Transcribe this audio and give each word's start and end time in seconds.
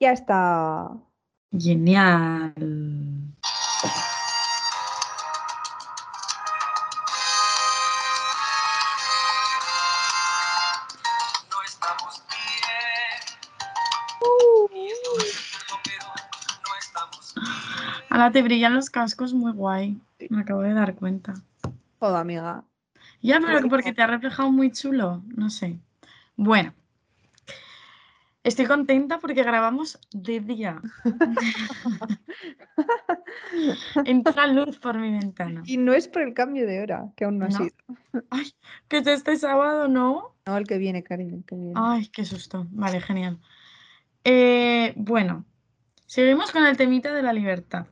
Ya 0.00 0.12
está. 0.12 0.90
Genial. 1.52 2.54
Ahora 18.10 18.30
te 18.30 18.42
brillan 18.42 18.74
los 18.74 18.90
cascos 18.90 19.34
muy 19.34 19.52
guay. 19.52 20.00
Me 20.30 20.42
acabo 20.42 20.62
de 20.62 20.72
dar 20.72 20.94
cuenta. 20.94 21.34
Joder, 21.98 22.16
amiga. 22.16 22.64
Ya, 23.20 23.40
pero 23.40 23.68
porque 23.68 23.92
te 23.92 24.02
ha 24.02 24.06
reflejado 24.06 24.52
muy 24.52 24.70
chulo. 24.70 25.22
No 25.36 25.50
sé. 25.50 25.78
Bueno. 26.36 26.72
Estoy 28.44 28.66
contenta 28.66 29.18
porque 29.18 29.42
grabamos 29.42 29.98
de 30.12 30.40
día. 30.40 30.80
Entra 34.04 34.46
luz 34.46 34.78
por 34.78 34.98
mi 34.98 35.10
ventana. 35.12 35.62
Y 35.64 35.76
no 35.78 35.92
es 35.94 36.08
por 36.08 36.22
el 36.22 36.34
cambio 36.34 36.66
de 36.66 36.80
hora, 36.82 37.06
que 37.16 37.24
aún 37.24 37.38
no 37.38 37.46
ha 37.46 37.48
No. 37.48 37.58
sido. 37.58 37.70
Ay, 38.30 38.52
que 38.88 38.98
es 38.98 39.06
este 39.06 39.36
sábado, 39.36 39.88
¿no? 39.88 40.34
No, 40.46 40.56
el 40.56 40.66
que 40.66 40.78
viene, 40.78 41.02
cariño, 41.02 41.36
el 41.36 41.44
que 41.44 41.54
viene. 41.56 41.72
Ay, 41.74 42.08
qué 42.08 42.24
susto. 42.24 42.66
Vale, 42.70 43.00
genial. 43.00 43.38
Eh, 44.24 44.92
bueno, 44.96 45.44
seguimos 46.06 46.50
con 46.52 46.66
el 46.66 46.76
temita 46.76 47.12
de 47.14 47.22
la 47.22 47.32
libertad. 47.32 47.86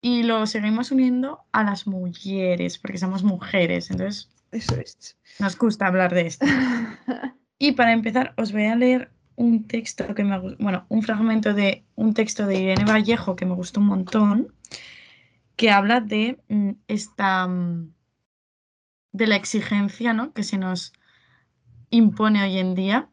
Y 0.00 0.22
lo 0.22 0.46
seguimos 0.46 0.92
uniendo 0.92 1.40
a 1.52 1.64
las 1.64 1.86
mujeres, 1.86 2.78
porque 2.78 2.98
somos 2.98 3.24
mujeres, 3.24 3.90
entonces 3.90 4.30
Eso 4.52 4.76
es. 4.76 5.18
nos 5.40 5.58
gusta 5.58 5.86
hablar 5.86 6.14
de 6.14 6.26
esto. 6.26 6.46
Y 7.60 7.72
para 7.72 7.92
empezar, 7.92 8.34
os 8.36 8.52
voy 8.52 8.66
a 8.66 8.76
leer 8.76 9.10
un 9.38 9.68
texto 9.68 10.14
que 10.16 10.24
me 10.24 10.36
bueno, 10.58 10.84
un 10.88 11.02
fragmento 11.02 11.54
de 11.54 11.84
un 11.94 12.12
texto 12.12 12.44
de 12.44 12.60
Irene 12.60 12.84
Vallejo 12.84 13.36
que 13.36 13.46
me 13.46 13.54
gustó 13.54 13.78
un 13.78 13.86
montón, 13.86 14.52
que 15.56 15.70
habla 15.70 16.00
de 16.00 16.40
mm, 16.48 16.70
esta 16.88 17.46
mm, 17.46 17.94
de 19.12 19.26
la 19.28 19.36
exigencia, 19.36 20.12
¿no? 20.12 20.32
que 20.32 20.42
se 20.42 20.58
nos 20.58 20.92
impone 21.90 22.42
hoy 22.42 22.58
en 22.58 22.74
día. 22.74 23.08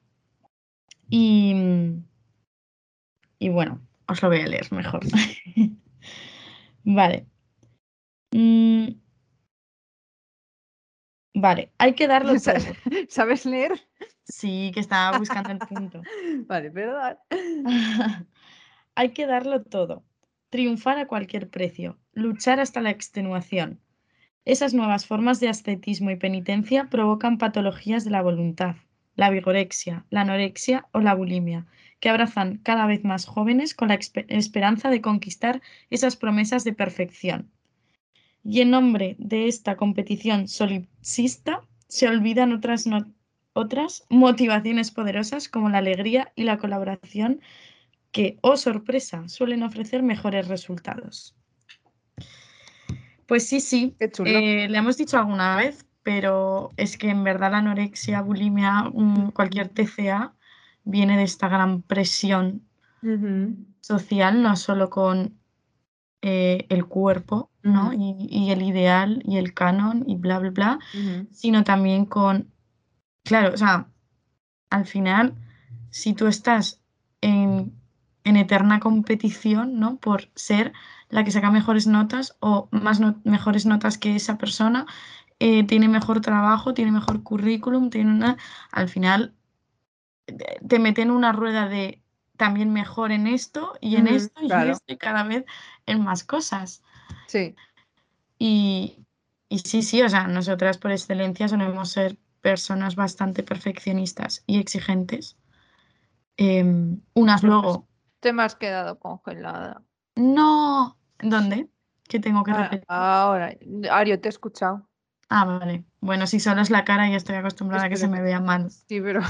Y, 1.11 1.53
mm, 1.53 2.03
y 3.37 3.49
bueno, 3.49 3.81
os 4.07 4.19
lo 4.23 4.29
voy 4.29 4.41
a 4.41 4.47
leer 4.47 4.71
mejor. 4.71 5.01
vale. 6.83 7.27
Mm, 8.33 9.05
Vale, 11.35 11.71
hay 11.77 11.93
que 11.93 12.07
darlo. 12.07 12.33
¿Sabes 13.09 13.45
leer? 13.45 13.73
Sí, 14.25 14.71
que 14.73 14.79
estaba 14.79 15.17
buscando 15.17 15.51
el 15.51 15.59
punto. 15.67 16.01
Vale, 16.47 16.71
perdón. 16.71 17.17
Hay 18.95 19.09
que 19.11 19.27
darlo 19.27 19.63
todo. 19.63 20.03
Triunfar 20.49 20.99
a 20.99 21.07
cualquier 21.07 21.49
precio. 21.49 21.97
Luchar 22.13 22.59
hasta 22.59 22.81
la 22.81 22.89
extenuación. 22.91 23.81
Esas 24.45 24.73
nuevas 24.73 25.05
formas 25.07 25.39
de 25.39 25.49
ascetismo 25.49 26.11
y 26.11 26.15
penitencia 26.17 26.89
provocan 26.89 27.37
patologías 27.37 28.05
de 28.05 28.11
la 28.11 28.21
voluntad, 28.21 28.75
la 29.15 29.29
vigorexia, 29.31 30.05
la 30.11 30.21
anorexia 30.21 30.87
o 30.91 30.99
la 30.99 31.15
bulimia, 31.15 31.65
que 31.99 32.09
abrazan 32.09 32.59
cada 32.59 32.85
vez 32.85 33.03
más 33.03 33.25
jóvenes 33.25 33.73
con 33.73 33.87
la 33.87 33.99
esperanza 34.27 34.89
de 34.89 35.01
conquistar 35.01 35.61
esas 35.89 36.15
promesas 36.15 36.63
de 36.63 36.73
perfección. 36.73 37.51
Y 38.43 38.61
en 38.61 38.69
nombre 38.71 39.15
de 39.19 39.47
esta 39.47 39.75
competición 39.75 40.47
solipsista 40.47 41.61
se 41.87 42.07
olvidan 42.07 42.53
otras, 42.53 42.85
no- 42.87 43.11
otras 43.55 44.03
motivaciones 44.09 44.91
poderosas 44.91 45.47
como 45.47 45.69
la 45.69 45.77
alegría 45.79 46.31
y 46.35 46.43
la 46.43 46.57
colaboración 46.57 47.39
que, 48.11 48.37
oh 48.41 48.57
sorpresa, 48.57 49.27
suelen 49.27 49.63
ofrecer 49.63 50.03
mejores 50.03 50.47
resultados. 50.49 51.35
Pues 53.27 53.47
sí, 53.47 53.61
sí, 53.61 53.95
Qué 53.97 54.11
chulo. 54.11 54.29
eh, 54.29 54.67
le 54.69 54.77
hemos 54.77 54.97
dicho 54.97 55.17
alguna 55.17 55.55
vez, 55.55 55.85
pero 56.03 56.71
es 56.77 56.97
que 56.97 57.09
en 57.09 57.23
verdad 57.23 57.51
la 57.51 57.59
anorexia, 57.59 58.21
bulimia, 58.21 58.91
cualquier 59.33 59.69
TCA 59.69 60.33
viene 60.83 61.17
de 61.17 61.23
esta 61.23 61.47
gran 61.47 61.81
presión 61.81 62.61
social, 63.79 64.43
no 64.43 64.55
solo 64.57 64.89
con 64.89 65.39
eh, 66.21 66.65
el 66.69 66.85
cuerpo, 66.85 67.51
¿no? 67.63 67.93
Y, 67.93 68.27
y 68.29 68.51
el 68.51 68.63
ideal 68.63 69.23
y 69.25 69.37
el 69.37 69.53
canon 69.53 70.03
y 70.07 70.15
bla, 70.15 70.39
bla, 70.39 70.49
bla, 70.51 70.79
sino 71.31 71.63
también 71.63 72.05
con, 72.05 72.51
claro, 73.25 73.53
o 73.53 73.57
sea, 73.57 73.89
al 74.69 74.85
final, 74.85 75.35
si 75.89 76.13
tú 76.13 76.27
estás 76.27 76.81
en, 77.21 77.73
en 78.23 78.37
eterna 78.37 78.79
competición, 78.79 79.79
¿no? 79.79 79.97
Por 79.97 80.29
ser 80.35 80.73
la 81.09 81.23
que 81.23 81.31
saca 81.31 81.51
mejores 81.51 81.87
notas 81.87 82.37
o 82.39 82.69
más 82.71 82.99
no- 82.99 83.21
mejores 83.25 83.65
notas 83.65 83.97
que 83.97 84.15
esa 84.15 84.37
persona, 84.37 84.85
eh, 85.39 85.63
tiene 85.65 85.89
mejor 85.89 86.21
trabajo, 86.21 86.73
tiene 86.73 86.91
mejor 86.91 87.23
currículum, 87.23 87.89
tiene 87.89 88.11
una, 88.11 88.37
al 88.71 88.87
final 88.89 89.35
te- 90.25 90.59
te 90.67 90.79
meten 90.79 91.11
una 91.11 91.31
rueda 91.31 91.67
de 91.67 92.01
también 92.37 92.71
mejor 92.73 93.11
en 93.11 93.27
esto 93.27 93.73
y 93.79 93.95
en 93.97 94.07
esto 94.07 94.41
y 94.43 94.51
en 94.51 94.69
esto 94.71 94.93
y 94.93 94.97
cada 94.97 95.23
vez 95.23 95.45
en 95.85 96.03
más 96.03 96.23
cosas. 96.23 96.83
Sí. 97.27 97.55
Y, 98.37 99.05
y 99.49 99.59
sí, 99.59 99.81
sí, 99.83 100.01
o 100.01 100.09
sea, 100.09 100.27
nosotras 100.27 100.77
por 100.77 100.91
excelencia 100.91 101.47
solemos 101.47 101.89
ser 101.91 102.17
personas 102.47 102.95
bastante 102.95 103.41
perfeccionistas 103.51 104.43
y 104.45 104.59
exigentes. 104.63 105.23
Em, 106.37 107.01
unas 107.13 107.41
luego, 107.43 107.71
Te 108.21 108.33
me 108.33 108.43
has 108.43 108.55
quedado 108.55 108.99
congelada. 108.99 109.83
no, 110.15 110.97
¿dónde? 111.19 111.69
¿Qué 112.09 112.19
tengo 112.19 112.43
que 112.43 112.53
Ah, 112.53 112.63
repetir? 112.63 112.85
ahora, 112.87 113.47
Ario, 113.91 114.19
te 114.21 114.27
he 114.27 114.33
escuchado. 114.35 114.87
Ah, 115.29 115.45
vale. 115.45 115.85
Bueno, 116.01 116.27
si 116.27 116.39
solo 116.39 116.61
es 116.61 116.69
la 116.69 116.85
cara, 116.85 117.09
ya 117.09 117.17
estoy 117.17 117.35
acostumbrada 117.35 117.85
a 117.85 117.89
que 117.89 117.97
se 117.97 118.07
me 118.07 118.17
Espérate. 118.17 118.29
vea 118.29 118.39
mal. 118.39 118.69
Sí, 118.71 119.01
pero, 119.01 119.21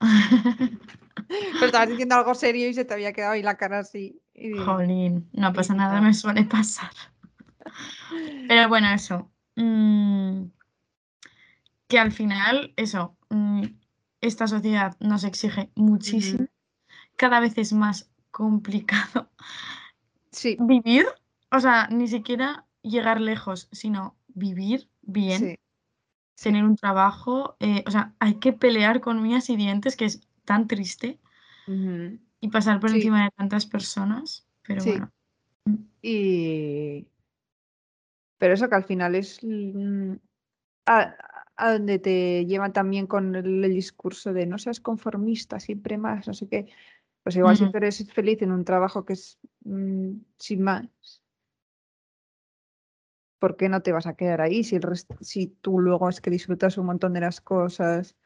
pero 1.58 1.66
estabas 1.66 1.88
diciendo 1.88 2.14
algo 2.14 2.34
serio 2.34 2.68
y 2.68 2.74
se 2.74 2.84
te 2.84 2.94
había 2.94 3.12
quedado 3.12 3.32
ahí 3.32 3.42
la 3.42 3.56
cara 3.56 3.80
así. 3.80 4.20
y 4.34 4.50
Jolín, 4.64 5.28
no 5.32 5.52
pasa 5.52 5.74
nada, 5.74 5.94
nada. 5.94 6.00
me 6.00 6.14
suele 6.14 6.44
pasar. 6.44 6.90
Pero 8.46 8.68
bueno, 8.68 8.88
eso. 8.90 9.30
mm, 9.56 10.44
que 11.88 11.98
al 11.98 12.12
final, 12.12 12.72
eso, 12.76 13.16
mm, 13.30 13.64
esta 14.20 14.46
sociedad 14.46 14.96
nos 15.00 15.24
exige 15.24 15.70
muchísimo. 15.74 16.46
Cada 17.16 17.40
vez 17.40 17.58
es 17.58 17.72
más 17.72 18.10
complicado 18.30 19.30
Sí, 20.30 20.56
vivir, 20.60 21.06
o 21.50 21.58
sea, 21.60 21.88
ni 21.88 22.06
siquiera 22.06 22.66
llegar 22.82 23.20
lejos, 23.20 23.68
sino 23.72 24.16
vivir 24.28 24.88
bien, 25.02 25.40
sí. 25.40 25.58
tener 26.36 26.64
un 26.64 26.76
trabajo, 26.76 27.56
eh, 27.60 27.82
o 27.86 27.90
sea, 27.90 28.14
hay 28.20 28.34
que 28.34 28.52
pelear 28.52 29.00
con 29.00 29.18
uñas 29.18 29.48
y 29.50 29.56
dientes, 29.56 29.96
que 29.96 30.04
es 30.04 30.20
tan 30.44 30.68
triste, 30.68 31.18
y 32.40 32.48
pasar 32.48 32.80
por 32.80 32.90
Sí. 32.90 32.96
encima 32.96 33.24
de 33.24 33.30
tantas 33.30 33.66
personas, 33.66 34.46
pero 34.62 34.84
bueno. 34.84 35.10
Y... 36.02 37.06
Pero 38.38 38.54
eso 38.54 38.68
que 38.68 38.76
al 38.76 38.84
final 38.84 39.14
es 39.14 39.40
mm, 39.42 40.14
a, 40.86 41.16
a 41.58 41.72
donde 41.74 41.98
te 41.98 42.46
llevan 42.46 42.72
también 42.72 43.06
con 43.06 43.34
el, 43.36 43.64
el 43.64 43.74
discurso 43.74 44.32
de 44.32 44.46
no 44.46 44.58
seas 44.58 44.80
conformista, 44.80 45.60
siempre 45.60 45.98
más, 45.98 46.26
no 46.28 46.34
sé 46.34 46.48
qué. 46.48 46.68
Pues 47.24 47.36
igual 47.36 47.56
si 47.56 47.66
tú 47.68 47.76
eres 47.78 48.10
feliz 48.12 48.42
en 48.42 48.52
un 48.52 48.64
trabajo 48.64 49.04
que 49.04 49.14
es 49.14 49.38
mm, 49.64 50.12
sin 50.38 50.62
más, 50.62 50.88
¿por 53.38 53.56
qué 53.56 53.68
no 53.68 53.82
te 53.82 53.92
vas 53.92 54.06
a 54.06 54.14
quedar 54.16 54.40
ahí 54.40 54.64
si, 54.64 54.76
el 54.76 54.82
rest- 54.82 55.10
si 55.20 55.46
tú 55.48 55.78
luego 55.80 56.08
es 56.08 56.20
que 56.20 56.30
disfrutas 56.30 56.78
un 56.78 56.86
montón 56.86 57.12
de 57.12 57.20
las 57.20 57.40
cosas? 57.40 58.16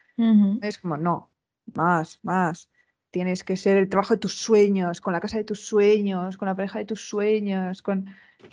Es 0.60 0.78
como, 0.78 0.96
no, 0.96 1.32
más, 1.74 2.20
más. 2.22 2.70
Tienes 3.10 3.44
que 3.44 3.56
ser 3.56 3.76
el 3.78 3.88
trabajo 3.88 4.14
de 4.14 4.20
tus 4.20 4.34
sueños, 4.36 5.00
con 5.00 5.12
la 5.14 5.20
casa 5.20 5.38
de 5.38 5.44
tus 5.44 5.66
sueños, 5.66 6.36
con 6.38 6.46
la 6.48 6.56
pareja 6.56 6.78
de 6.80 6.86
tus 6.86 7.08
sueños, 7.08 7.82
con 7.82 8.06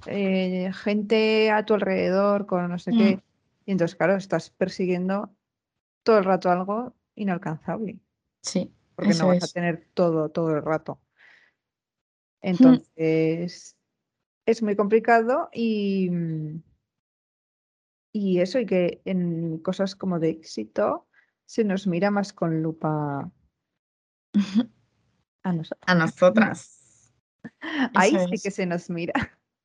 eh, 0.05 0.71
gente 0.73 1.51
a 1.51 1.65
tu 1.65 1.73
alrededor, 1.75 2.45
con 2.47 2.69
no 2.69 2.79
sé 2.79 2.93
Mm. 2.93 2.97
qué. 2.97 3.23
Y 3.69 3.71
entonces, 3.71 3.95
claro, 3.95 4.15
estás 4.15 4.49
persiguiendo 4.49 5.29
todo 6.01 6.17
el 6.17 6.23
rato 6.23 6.49
algo 6.49 6.95
inalcanzable, 7.13 7.99
Sí, 8.41 8.73
porque 8.95 9.11
eso 9.11 9.21
no 9.21 9.29
vas 9.29 9.43
a 9.43 9.47
tener 9.47 9.87
todo, 9.93 10.29
todo 10.29 10.55
el 10.55 10.63
rato. 10.63 10.99
Entonces, 12.41 13.77
es 14.47 14.63
muy 14.63 14.75
complicado 14.75 15.49
y, 15.53 16.09
y 18.11 18.39
eso, 18.39 18.57
y 18.57 18.65
que 18.65 19.03
en 19.05 19.59
cosas 19.59 19.95
como 19.95 20.17
de 20.17 20.31
éxito 20.31 21.07
se 21.45 21.63
nos 21.63 21.85
mira 21.85 22.09
más 22.09 22.33
con 22.33 22.63
lupa 22.63 23.31
a 25.43 25.53
nosotros. 25.53 25.83
A 25.85 25.93
nosotras. 25.93 27.13
Ahí 27.93 28.15
Eso 28.15 28.29
sí 28.29 28.33
es. 28.33 28.41
que 28.41 28.49
se 28.49 28.65
nos 28.65 28.89
mira. 28.89 29.13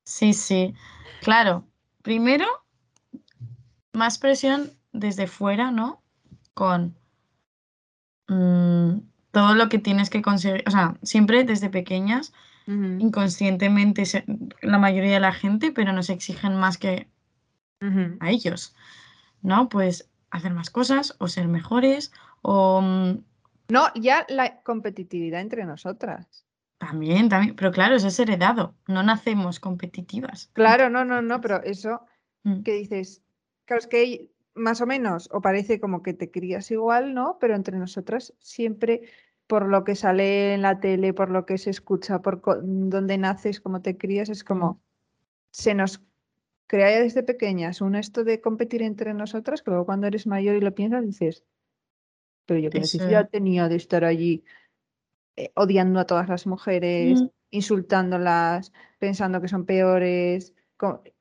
Sí, 0.04 0.34
sí. 0.34 0.74
Claro, 1.22 1.66
primero, 2.02 2.63
más 3.94 4.18
presión 4.18 4.72
desde 4.92 5.26
fuera, 5.26 5.70
¿no? 5.70 6.02
Con 6.54 6.96
mm, 8.28 8.98
todo 9.32 9.54
lo 9.54 9.68
que 9.68 9.78
tienes 9.78 10.10
que 10.10 10.22
conseguir, 10.22 10.64
o 10.66 10.70
sea, 10.70 10.96
siempre 11.02 11.44
desde 11.44 11.70
pequeñas, 11.70 12.32
inconscientemente 12.98 14.06
se- 14.06 14.24
la 14.62 14.78
mayoría 14.78 15.14
de 15.14 15.20
la 15.20 15.32
gente, 15.32 15.72
pero 15.72 15.92
nos 15.92 16.10
exigen 16.10 16.56
más 16.56 16.78
que 16.78 17.08
a 18.20 18.30
ellos, 18.30 18.74
¿no? 19.42 19.68
Pues 19.68 20.10
hacer 20.30 20.52
más 20.54 20.70
cosas 20.70 21.16
o 21.20 21.28
ser 21.28 21.48
mejores 21.48 22.12
o 22.42 22.80
mm, 22.82 23.18
No, 23.68 23.88
ya 23.94 24.26
la 24.28 24.62
competitividad 24.62 25.40
entre 25.40 25.64
nosotras. 25.64 26.44
también, 26.78 27.28
también, 27.28 27.56
pero 27.56 27.72
claro, 27.72 27.96
eso 27.96 28.08
es 28.08 28.18
heredado, 28.20 28.74
no 28.86 29.02
nacemos 29.02 29.58
competitivas. 29.60 30.50
Claro, 30.52 30.90
no, 30.90 31.04
no, 31.04 31.22
no, 31.22 31.40
pero 31.40 31.62
eso 31.62 32.04
Mm, 32.44 32.60
que 32.62 32.72
dices, 32.74 33.23
claro, 33.64 33.80
es 33.80 33.86
que 33.86 34.30
más 34.54 34.80
o 34.80 34.86
menos, 34.86 35.28
o 35.32 35.40
parece 35.40 35.80
como 35.80 36.02
que 36.02 36.14
te 36.14 36.30
crías 36.30 36.70
igual, 36.70 37.14
¿no? 37.14 37.38
Pero 37.40 37.54
entre 37.54 37.76
nosotras 37.78 38.34
siempre, 38.40 39.02
por 39.46 39.68
lo 39.68 39.84
que 39.84 39.96
sale 39.96 40.54
en 40.54 40.62
la 40.62 40.80
tele, 40.80 41.12
por 41.14 41.30
lo 41.30 41.44
que 41.46 41.58
se 41.58 41.70
escucha, 41.70 42.22
por 42.22 42.40
dónde 42.64 43.18
naces, 43.18 43.60
cómo 43.60 43.82
te 43.82 43.96
crías, 43.98 44.28
es 44.28 44.44
como 44.44 44.82
se 45.52 45.74
nos 45.74 46.02
crea 46.68 46.90
ya 46.92 47.00
desde 47.02 47.22
pequeñas 47.24 47.80
un 47.82 47.96
esto 47.96 48.24
de 48.24 48.40
competir 48.40 48.82
entre 48.82 49.14
nosotras, 49.14 49.62
que 49.62 49.70
luego 49.72 49.86
cuando 49.86 50.06
eres 50.08 50.26
mayor 50.26 50.56
y 50.56 50.60
lo 50.62 50.74
piensas 50.74 51.04
dices, 51.06 51.44
pero 52.46 52.60
yo 52.60 52.72
qué 52.72 52.78
Eso 52.78 52.80
necesidad 52.80 53.28
es. 53.28 53.30
tenía 53.30 53.68
de 53.68 53.76
estar 53.76 54.04
allí 54.04 54.44
eh, 55.36 55.52
odiando 55.56 56.00
a 56.00 56.06
todas 56.06 56.28
las 56.28 56.46
mujeres, 56.46 57.24
Mm. 57.24 57.30
insultándolas, 57.50 58.72
pensando 58.98 59.40
que 59.40 59.48
son 59.48 59.66
peores. 59.66 60.54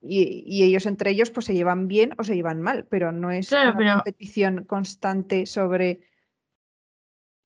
Y, 0.01 0.44
y 0.45 0.63
ellos 0.63 0.86
entre 0.86 1.12
ellos 1.12 1.30
pues 1.31 1.45
se 1.45 1.54
llevan 1.54 1.88
bien 1.88 2.13
o 2.18 2.24
se 2.24 2.36
llevan 2.36 2.62
mal, 2.62 2.86
pero 2.89 3.12
no 3.12 3.31
es 3.31 3.50
Claro, 3.50 3.69
una 3.71 3.77
pero- 3.77 3.94
competición 3.95 4.63
constante 4.65 5.45
sobre 5.45 6.01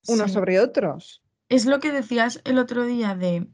unos 0.07 0.27
Sí. 0.27 0.33
sobre 0.33 0.59
otros. 0.59 1.21
Es 1.49 1.65
lo 1.65 1.79
que 1.79 1.91
decías 1.91 2.41
el 2.45 2.57
otro 2.57 2.83
día 2.85 3.15
de 3.15 3.47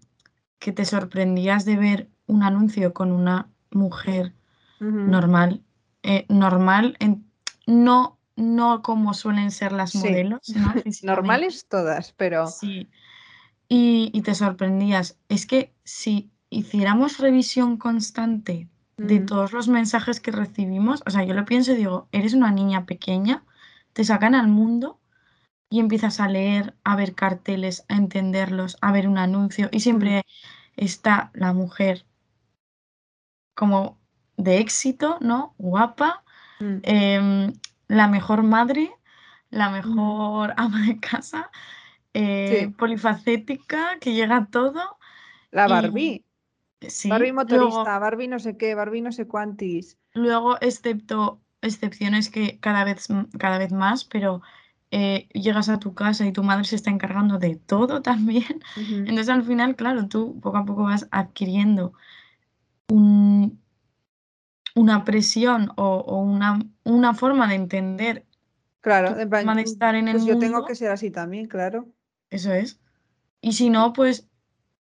que 0.59 0.71
te 0.71 0.85
sorprendías 0.85 1.65
de 1.65 1.75
ver 1.77 2.09
un 2.27 2.43
anuncio 2.43 2.93
con 2.93 3.11
una 3.11 3.49
mujer 3.71 4.33
normal, 4.79 5.63
eh, 6.03 6.25
normal, 6.29 6.95
en- 6.99 7.25
no, 7.67 8.19
no 8.35 8.81
como 8.81 9.13
suelen 9.13 9.51
ser 9.51 9.71
las 9.71 9.91
Sí. 9.91 9.99
modelos, 9.99 10.49
¿no? 10.49 10.73
Normales 11.03 11.67
todas, 11.69 12.11
pero 12.13 12.47
Sí. 12.47 12.89
Y, 13.69 14.11
y 14.13 14.21
te 14.21 14.35
sorprendías. 14.35 15.17
Es 15.29 15.45
que 15.45 15.73
si 15.85 16.29
hiciéramos 16.53 17.19
revisión 17.19 17.77
constante 17.77 18.69
de 19.01 19.19
Ujú. 19.19 19.25
todos 19.27 19.53
los 19.53 19.67
mensajes 19.67 20.19
que 20.21 20.31
recibimos, 20.31 21.03
o 21.05 21.09
sea, 21.11 21.23
yo 21.23 21.33
lo 21.33 21.45
pienso 21.45 21.73
y 21.73 21.75
digo, 21.77 22.07
eres 22.11 22.33
una 22.33 22.51
niña 22.51 22.85
pequeña, 22.85 23.43
te 23.93 24.03
sacan 24.03 24.35
al 24.35 24.47
mundo 24.47 24.99
y 25.69 25.79
empiezas 25.79 26.19
a 26.19 26.27
leer, 26.29 26.75
a 26.83 26.95
ver 26.95 27.15
carteles, 27.15 27.85
a 27.89 27.95
entenderlos, 27.95 28.77
a 28.81 28.91
ver 28.91 29.07
un 29.07 29.17
anuncio 29.17 29.69
y 29.71 29.81
siempre 29.81 30.23
está 30.77 31.31
la 31.33 31.53
mujer 31.53 32.05
como 33.53 33.99
de 34.37 34.59
éxito, 34.59 35.17
¿no? 35.21 35.55
Guapa, 35.57 36.23
Mm. 36.59 36.79
em, 36.83 37.53
la 37.87 38.07
mejor 38.07 38.43
madre, 38.43 38.91
la 39.49 39.69
mejor 39.69 40.53
ama 40.57 40.85
de 40.87 40.99
casa, 40.99 41.51
eh, 42.13 42.69
Sí. 42.69 42.75
polifacética, 42.77 43.99
que 43.99 44.13
llega 44.13 44.37
a 44.37 44.45
todo. 44.47 44.97
la 45.51 45.67
Barbie, 45.67 46.25
Sí, 46.89 47.13
Barbie 47.13 47.33
luego, 47.45 47.91
motorista, 47.91 47.97
Barbie 47.99 48.27
no 48.27 48.39
sé 48.39 48.57
qué, 48.57 48.75
Barbie 48.75 49.01
no 49.01 49.11
sé 49.13 49.27
cuántis. 49.27 49.97
luego, 50.13 50.57
excepto 50.61 51.41
excepciones 51.61 52.29
que 52.29 52.59
cada 52.59 52.83
vez, 52.83 53.07
cada 53.39 53.57
vez 53.57 53.71
más, 53.71 54.05
pero 54.05 54.41
eh, 54.91 55.27
llegas 55.33 55.69
a 55.69 55.79
tu 55.79 55.93
casa 55.95 56.25
y 56.25 56.33
tu 56.33 56.43
madre 56.43 56.65
se 56.65 56.75
está 56.75 56.89
encargando 56.91 57.39
de 57.39 57.55
todo 57.55 58.01
también. 58.01 58.61
Entonces 59.05 59.29
al 59.29 59.43
final, 59.43 59.75
claro, 59.75 60.07
tú 60.07 60.39
poco 60.41 60.57
a 60.57 60.65
poco 60.65 60.83
vas 60.83 61.07
adquiriendo 61.11 61.93
un- 62.89 63.61
una 64.75 65.03
presión 65.03 65.71
o, 65.77 65.97
o 65.97 66.19
una, 66.21 66.59
una 66.83 67.13
forma 67.15 67.47
de 67.47 67.55
entender 67.55 68.25
Claro, 68.81 69.09
plan, 69.29 69.55
de 69.55 69.63
estar 69.63 69.95
en 69.95 70.07
el 70.07 70.19
pues 70.19 70.25
yo 70.25 70.37
tengo 70.37 70.63
mundo. 70.63 70.65
que 70.65 70.75
ser 70.75 70.91
así 70.91 71.09
también, 71.11 71.47
claro. 71.47 71.91
Eso 72.29 72.51
es. 72.53 72.79
Y 73.41 73.53
si 73.53 73.69
no, 73.69 73.93
pues, 73.93 74.29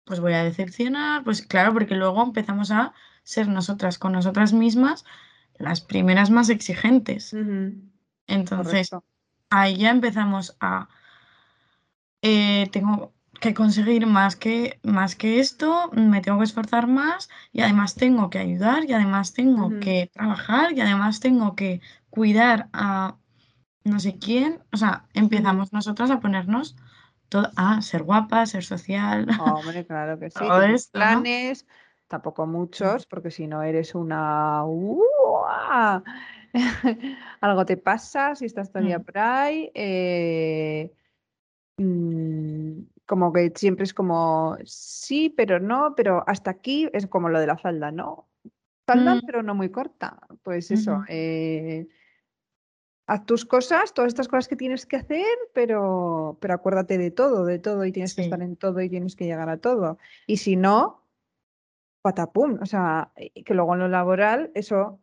pues 0.05 0.19
voy 0.19 0.33
a 0.33 0.43
decepcionar. 0.43 1.23
Pues 1.23 1.41
claro, 1.41 1.73
porque 1.73 1.95
luego 1.95 2.23
empezamos 2.23 2.71
a 2.71 2.93
ser 3.23 3.47
nosotras 3.47 3.97
con 3.97 4.11
nosotras 4.11 4.53
mismas 4.53 5.05
las 5.57 5.81
primeras 5.81 6.29
más 6.29 6.49
exigentes. 6.49 7.33
Entonces, 8.27 8.89
Correcto. 8.89 9.03
ahí 9.49 9.77
ya 9.77 9.91
empezamos 9.91 10.55
a 10.59 10.89
eh, 12.21 12.69
tengo 12.71 13.13
que 13.41 13.53
conseguir 13.53 14.07
más 14.07 14.37
que, 14.37 14.79
más 14.83 15.15
que 15.17 15.39
esto, 15.41 15.91
me 15.91 16.21
tengo 16.21 16.37
que 16.37 16.45
esforzar 16.45 16.87
más 16.87 17.29
y 17.51 17.59
además 17.59 17.95
tengo 17.95 18.29
que 18.29 18.39
ayudar 18.39 18.85
y 18.85 18.93
además 18.93 19.33
tengo 19.33 19.69
que 19.81 20.09
trabajar 20.13 20.71
y 20.71 20.79
además 20.79 21.19
tengo 21.19 21.53
que 21.55 21.81
cuidar 22.09 22.69
a 22.71 23.17
no 23.83 23.99
sé 23.99 24.17
quién. 24.17 24.63
O 24.71 24.77
sea, 24.77 25.05
empezamos 25.13 25.73
nosotras 25.73 26.09
a 26.11 26.21
ponernos 26.21 26.77
todo, 27.33 27.51
a 27.55 27.81
ser 27.81 28.03
guapa, 28.03 28.45
ser 28.45 28.63
social, 28.63 29.25
Hombre, 29.39 29.85
claro 29.85 30.19
que 30.19 30.29
sí. 30.29 30.45
planes, 30.91 31.65
tampoco 32.07 32.45
muchos, 32.45 33.05
porque 33.07 33.31
si 33.31 33.47
no 33.47 33.63
eres 33.63 33.95
una... 33.95 34.63
¡Uah! 34.65 36.03
Algo 37.41 37.65
te 37.65 37.77
pasa 37.77 38.35
si 38.35 38.45
estás 38.45 38.71
todavía 38.71 38.99
Mm. 38.99 39.03
por 39.03 39.17
ahí. 39.17 39.71
eh, 39.73 40.91
mm, 41.77 42.81
como 43.05 43.33
que 43.33 43.51
siempre 43.55 43.83
es 43.85 43.93
como 43.93 44.57
sí, 44.65 45.29
pero 45.35 45.59
no, 45.59 45.93
pero 45.95 46.23
hasta 46.27 46.51
aquí 46.51 46.89
es 46.93 47.07
como 47.07 47.29
lo 47.29 47.39
de 47.39 47.47
la 47.47 47.57
falda, 47.57 47.91
¿no? 47.91 48.29
Falda, 48.87 49.15
Mm, 49.15 49.25
pero 49.25 49.43
no 49.43 49.55
muy 49.55 49.69
corta. 49.71 50.19
Pues 50.43 50.71
eso, 50.71 51.03
eh, 51.09 51.87
haz 53.05 53.25
tus 53.25 53.45
cosas, 53.45 53.93
todas 53.93 54.09
estas 54.09 54.27
cosas 54.27 54.47
que 54.47 54.55
tienes 54.55 54.85
que 54.85 54.95
hacer, 54.97 55.25
pero, 55.53 56.37
pero 56.39 56.53
acuérdate 56.53 56.97
de 56.97 57.11
todo, 57.11 57.45
de 57.45 57.59
todo, 57.59 57.83
y 57.85 57.91
tienes 57.91 58.15
que 58.15 58.21
estar 58.23 58.41
en 58.41 58.55
todo 58.55 58.79
y 58.81 58.89
tienes 58.89 59.15
que 59.15 59.25
llegar 59.25 59.49
a 59.49 59.57
todo. 59.57 59.97
Y 60.27 60.37
si 60.37 60.55
no, 60.55 61.03
patapum. 62.01 62.59
O 62.61 62.65
sea, 62.65 63.11
y 63.17 63.43
que 63.43 63.53
luego 63.53 63.73
en 63.73 63.79
lo 63.81 63.87
laboral, 63.87 64.51
eso 64.55 64.99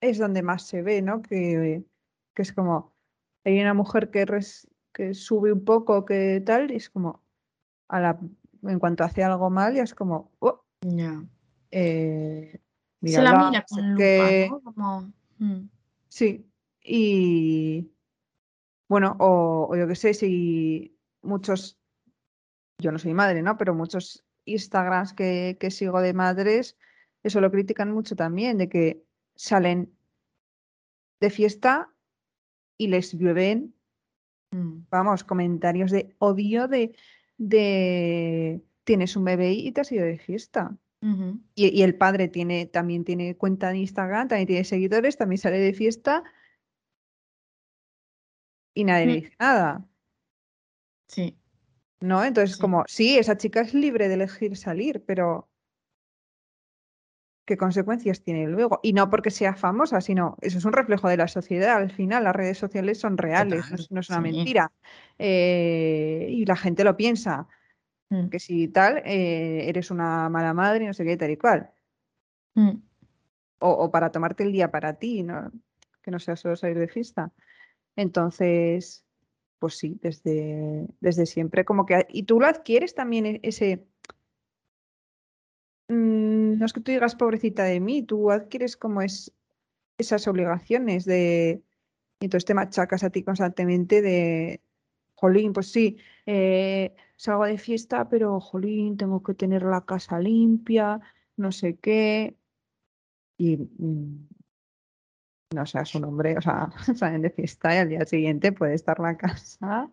es 0.00 0.18
donde 0.18 0.42
más 0.42 0.62
se 0.66 0.82
ve, 0.82 1.02
¿no? 1.02 1.22
Que, 1.22 1.82
que 2.34 2.42
es 2.42 2.52
como, 2.52 2.92
hay 3.44 3.60
una 3.60 3.74
mujer 3.74 4.10
que, 4.10 4.24
res- 4.26 4.68
que 4.92 5.14
sube 5.14 5.52
un 5.52 5.64
poco, 5.64 6.04
que 6.04 6.42
tal, 6.44 6.70
y 6.70 6.76
es 6.76 6.90
como, 6.90 7.22
a 7.88 8.00
la, 8.00 8.18
en 8.62 8.78
cuanto 8.78 9.04
hace 9.04 9.22
algo 9.24 9.50
mal, 9.50 9.74
ya 9.74 9.82
es 9.82 9.94
como, 9.94 10.30
"Oh, 10.40 10.62
Ya. 10.82 11.22
eh, 11.70 12.60
Se 13.04 13.22
la 13.22 13.32
mírala, 13.32 13.46
mira 13.50 13.60
no 13.60 13.68
sé 13.68 13.74
con 13.80 13.88
lupa, 13.90 13.98
qué". 13.98 14.48
¿no? 14.50 14.60
Como, 14.60 15.12
mm, 15.38 15.68
Sí, 16.08 16.49
y 16.82 17.90
bueno, 18.88 19.16
o, 19.20 19.68
o 19.70 19.76
yo 19.76 19.86
qué 19.86 19.94
sé, 19.94 20.14
si 20.14 20.98
muchos, 21.22 21.78
yo 22.78 22.90
no 22.90 22.98
soy 22.98 23.14
madre, 23.14 23.42
¿no? 23.42 23.56
Pero 23.56 23.74
muchos 23.74 24.24
Instagrams 24.44 25.12
que, 25.12 25.56
que 25.60 25.70
sigo 25.70 26.00
de 26.00 26.12
madres, 26.12 26.76
eso 27.22 27.40
lo 27.40 27.50
critican 27.50 27.92
mucho 27.92 28.16
también, 28.16 28.58
de 28.58 28.68
que 28.68 29.04
salen 29.36 29.94
de 31.20 31.30
fiesta 31.30 31.92
y 32.76 32.88
les 32.88 33.12
llueven, 33.12 33.74
mm, 34.50 34.86
vamos, 34.90 35.22
comentarios 35.22 35.90
de 35.90 36.16
odio 36.18 36.66
de, 36.66 36.96
de 37.36 38.62
tienes 38.84 39.14
un 39.16 39.24
bebé 39.24 39.52
y 39.52 39.70
te 39.72 39.82
has 39.82 39.92
ido 39.92 40.04
de 40.04 40.18
fiesta. 40.18 40.76
Y, 41.54 41.68
y 41.68 41.82
el 41.82 41.94
padre 41.94 42.28
tiene, 42.28 42.66
también 42.66 43.04
tiene 43.04 43.34
cuenta 43.34 43.70
de 43.70 43.78
Instagram, 43.78 44.28
también 44.28 44.46
tiene 44.48 44.64
seguidores, 44.64 45.16
también 45.16 45.38
sale 45.38 45.58
de 45.58 45.72
fiesta 45.72 46.24
y 48.74 48.84
nadie 48.84 49.06
le 49.06 49.12
Mm. 49.12 49.16
dice 49.16 49.36
nada. 49.38 49.86
Sí. 51.08 51.36
¿No? 52.00 52.24
Entonces, 52.24 52.56
Sí. 52.56 52.60
como, 52.60 52.84
sí, 52.86 53.18
esa 53.18 53.36
chica 53.36 53.60
es 53.60 53.74
libre 53.74 54.08
de 54.08 54.14
elegir 54.14 54.56
salir, 54.56 55.04
pero 55.06 55.48
¿qué 57.46 57.56
consecuencias 57.56 58.22
tiene 58.22 58.46
luego? 58.46 58.78
Y 58.82 58.92
no 58.92 59.10
porque 59.10 59.30
sea 59.30 59.54
famosa, 59.54 60.00
sino 60.00 60.36
eso 60.40 60.58
es 60.58 60.64
un 60.64 60.72
reflejo 60.72 61.08
de 61.08 61.16
la 61.16 61.26
sociedad. 61.28 61.76
Al 61.76 61.90
final, 61.90 62.24
las 62.24 62.36
redes 62.36 62.58
sociales 62.58 62.98
son 63.00 63.18
reales, 63.18 63.64
no 63.70 63.76
Total, 63.76 63.80
es, 63.80 63.90
no 63.90 64.00
es 64.00 64.08
una 64.08 64.18
sí. 64.18 64.22
mentira. 64.22 64.72
Eh, 65.18 66.26
y 66.30 66.44
la 66.46 66.56
gente 66.56 66.84
lo 66.84 66.96
piensa, 66.96 67.48
Mm, 68.12 68.28
que 68.28 68.40
si 68.40 68.66
tal, 68.66 69.02
eh, 69.04 69.68
eres 69.68 69.92
una 69.92 70.28
mala 70.28 70.52
madre, 70.52 70.84
no 70.86 70.92
sé 70.94 71.04
qué, 71.04 71.16
tal 71.16 71.30
y 71.30 71.36
cual. 71.36 71.70
mm. 72.56 72.70
O, 73.60 73.70
o 73.70 73.90
para 73.90 74.10
tomarte 74.10 74.42
el 74.42 74.52
día 74.52 74.70
para 74.70 74.94
ti, 74.94 75.22
¿no? 75.22 75.50
Que 76.02 76.10
no 76.10 76.18
sea 76.18 76.34
solo 76.34 76.56
salir 76.56 76.78
de 76.78 76.88
fiesta. 76.88 77.30
Entonces, 78.00 79.04
pues 79.58 79.76
sí, 79.78 79.98
desde, 80.02 80.88
desde 81.00 81.26
siempre 81.26 81.64
como 81.64 81.86
que... 81.86 82.06
Y 82.10 82.24
tú 82.24 82.40
lo 82.40 82.46
adquieres 82.46 82.94
también 82.94 83.26
e- 83.26 83.40
ese... 83.42 83.86
mm, 85.88 86.58
no 86.58 86.66
es 86.66 86.72
que 86.72 86.80
tú 86.80 86.92
digas 86.92 87.14
pobrecita 87.16 87.64
de 87.64 87.80
mí, 87.80 88.02
tú 88.02 88.30
adquieres 88.30 88.76
como 88.76 89.02
es 89.02 89.32
esas 89.98 90.26
obligaciones 90.28 91.04
de... 91.04 91.62
Y 92.20 92.26
entonces 92.26 92.46
te 92.46 92.54
machacas 92.54 93.04
a 93.04 93.10
ti 93.10 93.22
constantemente 93.24 94.02
de... 94.02 94.62
jolín, 95.14 95.52
pues 95.52 95.72
sí, 95.72 95.98
eh, 96.26 96.94
salgo 97.16 97.44
de 97.46 97.58
fiesta, 97.58 98.08
pero 98.08 98.40
jolín, 98.40 98.96
tengo 98.96 99.22
que 99.22 99.34
tener 99.34 99.62
la 99.64 99.84
casa 99.86 100.18
limpia, 100.20 101.00
no 101.36 101.52
sé 101.52 101.78
qué. 101.78 102.36
Y 103.38 103.56
mm, 103.58 104.28
no 105.54 105.66
seas 105.66 105.94
un 105.94 106.04
hombre, 106.04 106.36
o 106.38 106.40
sea, 106.40 106.70
salen 106.96 107.22
de 107.22 107.30
fiesta 107.30 107.74
y 107.74 107.78
al 107.78 107.88
día 107.88 108.04
siguiente 108.04 108.52
puede 108.52 108.74
estar 108.74 108.98
la 109.00 109.16
casa. 109.16 109.90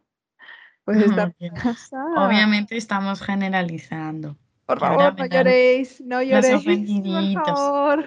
Puede 0.84 1.06
estar 1.06 1.36
la 1.40 1.54
casa. 1.54 2.06
Obviamente 2.18 2.78
estamos 2.78 3.22
generalizando. 3.22 4.38
Por 4.66 4.80
favor, 4.80 5.18
no 5.18 5.26
lloréis, 5.26 6.02
no 6.02 6.22
lloréis, 6.22 6.64
por 6.64 7.46
favor. 7.46 8.06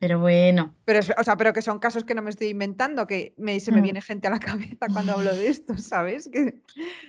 Pero 0.00 0.18
bueno, 0.18 0.74
Pero, 0.86 1.00
o 1.18 1.24
sea, 1.24 1.36
pero 1.36 1.52
que 1.52 1.62
son 1.62 1.78
casos 1.78 2.04
que 2.04 2.14
no 2.14 2.22
me 2.22 2.30
estoy 2.30 2.48
inventando, 2.48 3.06
que 3.06 3.34
me, 3.36 3.60
se 3.60 3.70
me 3.70 3.80
Mm. 3.80 3.82
viene 3.82 4.00
gente 4.02 4.26
a 4.28 4.30
la 4.30 4.40
cabeza 4.40 4.88
cuando 4.92 5.12
hablo 5.12 5.36
de 5.36 5.48
esto, 5.48 5.76
¿sabes? 5.76 6.28
Que, 6.32 6.62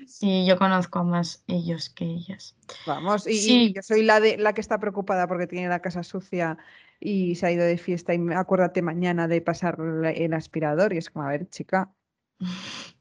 sí, 0.06 0.46
yo 0.46 0.58
conozco 0.58 1.00
a 1.00 1.04
más 1.04 1.44
ellos 1.48 1.90
que 1.90 2.06
ellas. 2.06 2.56
vamos, 2.86 3.26
y, 3.28 3.32
y 3.32 3.74
yo 3.74 3.82
soy 3.82 4.04
la, 4.04 4.20
de, 4.20 4.38
la 4.38 4.54
que 4.54 4.62
está 4.62 4.78
preocupada 4.80 5.28
porque 5.28 5.48
tiene 5.48 5.70
la 5.70 5.82
casa 5.82 6.04
sucia 6.04 6.58
y 7.00 7.36
se 7.36 7.46
ha 7.48 7.52
ido 7.52 7.64
de 7.66 7.78
fiesta 7.78 8.14
y 8.14 8.20
acuérdate 8.36 8.82
mañana 8.82 9.28
de 9.28 9.42
pasar 9.42 9.78
el 10.16 10.34
aspirador 10.34 10.94
y 10.94 10.98
es 10.98 11.10
como, 11.10 11.26
a 11.26 11.30
ver, 11.30 11.50
chica, 11.50 11.92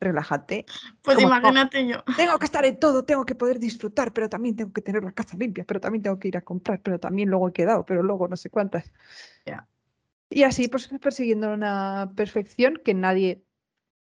relájate. 0.00 0.64
Pues 1.02 1.16
Como 1.16 1.28
imagínate 1.28 1.86
yo. 1.86 2.02
Tengo 2.16 2.38
que 2.38 2.46
estar 2.46 2.64
en 2.64 2.78
todo, 2.80 3.04
tengo 3.04 3.24
que 3.24 3.34
poder 3.34 3.58
disfrutar, 3.58 4.12
pero 4.12 4.28
también 4.28 4.56
tengo 4.56 4.72
que 4.72 4.80
tener 4.82 5.04
la 5.04 5.12
casa 5.12 5.36
limpia, 5.36 5.64
pero 5.64 5.80
también 5.80 6.02
tengo 6.02 6.18
que 6.18 6.28
ir 6.28 6.36
a 6.36 6.40
comprar, 6.40 6.80
pero 6.80 6.98
también 6.98 7.28
luego 7.28 7.48
he 7.48 7.52
quedado, 7.52 7.84
pero 7.84 8.02
luego 8.02 8.26
no 8.28 8.36
sé 8.36 8.50
cuántas. 8.50 8.90
Y 10.32 10.44
así, 10.44 10.68
pues 10.68 10.88
persiguiendo 11.00 11.52
una 11.52 12.12
perfección 12.14 12.80
que 12.84 12.94
nadie 12.94 13.42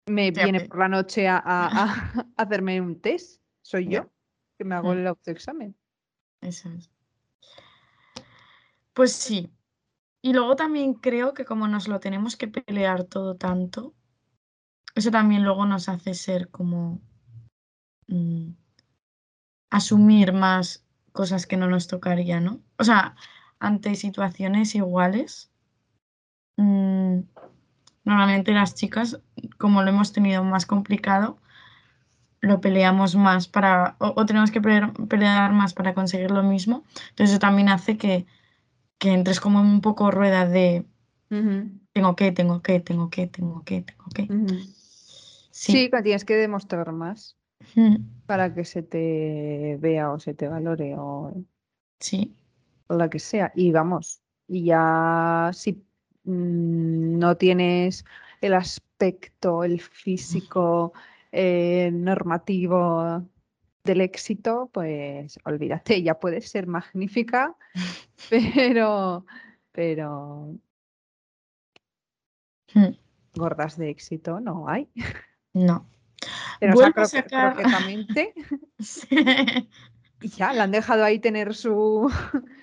me 0.06 0.30
viene 0.30 0.62
por 0.62 0.78
la 0.78 0.88
noche 0.88 1.28
a, 1.28 1.36
a- 1.36 1.42
a 2.36 2.42
hacerme 2.42 2.80
un 2.80 2.98
test. 3.00 3.42
Soy 3.62 3.88
yo 3.88 4.10
que 4.58 4.64
me 4.64 4.74
hago 4.74 4.94
Mm. 4.94 4.98
el 4.98 5.06
autoexamen. 5.06 5.76
Eso 6.40 6.70
es. 6.70 6.90
Pues 8.94 9.12
sí. 9.12 9.50
Y 10.22 10.32
luego 10.32 10.56
también 10.56 10.94
creo 10.94 11.34
que 11.34 11.44
como 11.44 11.68
nos 11.68 11.88
lo 11.88 12.00
tenemos 12.00 12.36
que 12.36 12.48
pelear 12.48 13.04
todo 13.04 13.36
tanto, 13.36 13.94
eso 14.94 15.10
también 15.10 15.44
luego 15.44 15.66
nos 15.66 15.88
hace 15.88 16.14
ser 16.14 16.48
como 16.48 17.00
mm, 18.08 18.50
asumir 19.70 20.32
más 20.32 20.84
cosas 21.12 21.46
que 21.46 21.56
no 21.56 21.68
nos 21.68 21.86
tocaría, 21.86 22.40
¿no? 22.40 22.60
O 22.78 22.84
sea, 22.84 23.16
ante 23.58 23.94
situaciones 23.94 24.74
iguales, 24.74 25.50
mm, 26.56 27.20
normalmente 28.04 28.52
las 28.52 28.74
chicas, 28.74 29.20
como 29.58 29.82
lo 29.82 29.90
hemos 29.90 30.12
tenido 30.12 30.44
más 30.44 30.66
complicado, 30.66 31.38
lo 32.40 32.60
peleamos 32.60 33.16
más 33.16 33.48
para, 33.48 33.96
o, 33.98 34.12
o 34.16 34.26
tenemos 34.26 34.50
que 34.50 34.60
pelear, 34.60 34.92
pelear 35.08 35.52
más 35.52 35.72
para 35.72 35.94
conseguir 35.94 36.30
lo 36.30 36.42
mismo. 36.42 36.84
Entonces 37.10 37.30
eso 37.30 37.38
también 37.38 37.68
hace 37.68 37.96
que, 37.96 38.26
que 38.98 39.12
entres 39.12 39.40
como 39.40 39.60
en 39.60 39.66
un 39.66 39.80
poco 39.80 40.10
rueda 40.10 40.46
de 40.46 40.84
tengo 41.92 42.16
que, 42.16 42.32
tengo 42.32 42.60
que, 42.62 42.80
tengo 42.80 43.10
que, 43.10 43.26
tengo 43.26 43.64
que, 43.64 43.82
tengo 43.82 44.04
que. 44.14 44.26
Sí. 45.54 45.72
Sí, 45.72 45.90
tienes 46.02 46.24
que 46.24 46.34
demostrar 46.34 46.90
más 46.90 47.36
Mm, 47.76 47.96
para 48.26 48.52
que 48.52 48.64
se 48.64 48.82
te 48.82 49.78
vea 49.80 50.10
o 50.10 50.18
se 50.18 50.34
te 50.34 50.48
valore 50.48 50.96
o 50.98 51.32
Sí. 52.00 52.34
o 52.88 52.96
la 52.96 53.08
que 53.08 53.20
sea. 53.20 53.52
Y 53.54 53.70
vamos, 53.70 54.20
y 54.48 54.64
ya 54.64 55.50
si 55.54 55.74
mm, 56.24 57.18
no 57.18 57.36
tienes 57.36 58.04
el 58.40 58.54
aspecto, 58.54 59.62
el 59.62 59.80
físico 59.80 60.92
eh, 61.30 61.90
normativo 61.92 63.22
del 63.84 64.00
éxito, 64.00 64.70
pues 64.72 65.38
olvídate, 65.44 66.02
ya 66.02 66.18
puedes 66.18 66.48
ser 66.50 66.66
magnífica, 66.66 67.56
pero, 68.28 69.24
pero 69.70 70.58
Mm, 72.74 72.96
gordas 73.36 73.78
de 73.78 73.90
éxito 73.90 74.40
no 74.40 74.68
hay. 74.68 74.88
No. 75.54 75.86
Pero 76.60 76.74
o 76.74 76.76
sea, 76.76 76.88
a 76.88 77.04
sacar- 77.06 77.56
y 80.20 80.28
ya, 80.28 80.52
la 80.52 80.64
han 80.64 80.70
dejado 80.70 81.04
ahí 81.04 81.18
tener 81.18 81.54
su, 81.54 82.10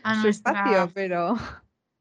A 0.04 0.22
su 0.22 0.28
espacio, 0.28 0.92
pero 0.94 1.36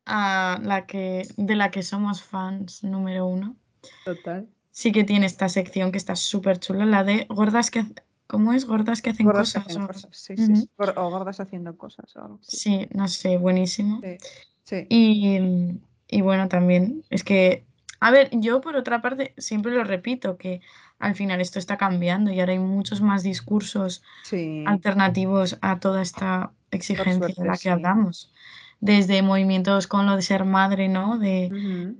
a 0.07 0.59
la 0.63 0.87
que, 0.87 1.29
de 1.37 1.55
la 1.57 1.71
que 1.71 1.83
somos 1.83 2.23
fans 2.23 2.83
número 2.83 3.27
uno, 3.27 3.57
total. 4.05 4.49
sí 4.71 4.91
que 4.93 5.05
tiene 5.05 5.27
esta 5.27 5.49
sección 5.49 5.93
que 5.93 5.99
está 5.99 6.17
súper 6.17 6.59
chula, 6.59 6.87
la 6.87 7.05
de 7.05 7.27
gordas 7.29 7.71
que, 7.71 7.85
¿cómo 8.27 8.53
es? 8.53 8.65
Gordas 8.67 9.03
que 9.03 9.11
hacen 9.11 9.27
Gordas 9.27 9.53
que 9.53 9.59
cosas. 9.61 9.71
hacen 9.71 9.83
o- 9.83 9.87
cosas, 9.89 10.17
sí, 10.17 10.37
sí, 10.37 10.71
O 10.97 11.11
gordas 11.11 11.41
haciendo 11.41 11.77
cosas. 11.77 12.17
o 12.17 12.23
algo 12.23 12.39
así. 12.41 12.57
Sí, 12.57 12.89
no 12.95 13.07
sé, 13.09 13.37
buenísimo. 13.37 14.01
Sí, 14.03 14.17
sí. 14.65 14.87
Y, 14.89 15.81
y 16.09 16.21
bueno, 16.23 16.49
también 16.49 17.05
es 17.11 17.23
que, 17.23 17.67
a 18.01 18.11
ver, 18.11 18.31
yo 18.33 18.61
por 18.61 18.77
otra 18.77 19.03
parte 19.03 19.35
siempre 19.37 19.73
lo 19.73 19.85
repito, 19.85 20.37
que 20.37 20.61
al 20.99 21.15
final 21.15 21.41
esto 21.41 21.59
está 21.59 21.77
cambiando 21.77 22.31
y 22.31 22.41
ahora 22.41 22.53
hay 22.53 22.59
muchos 22.59 23.01
más 23.01 23.23
discursos 23.23 24.03
sí. 24.25 24.65
alternativos 24.67 25.59
a 25.61 25.79
toda 25.79 26.03
esta 26.03 26.53
exigencia 26.71 27.19
suerte, 27.19 27.43
de 27.43 27.49
la 27.49 27.55
que 27.55 27.59
sí. 27.59 27.69
hablamos. 27.69 28.33
Desde 28.81 29.21
movimientos 29.21 29.87
con 29.87 30.07
lo 30.07 30.17
de 30.17 30.23
ser 30.23 30.47
madre, 30.47 30.89
¿no? 30.89 31.19
De, 31.19 31.53